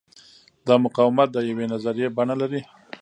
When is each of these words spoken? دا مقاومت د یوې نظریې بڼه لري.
دا 0.67 0.75
مقاومت 0.85 1.27
د 1.31 1.37
یوې 1.49 1.65
نظریې 1.73 2.07
بڼه 2.17 2.35
لري. 2.41 2.61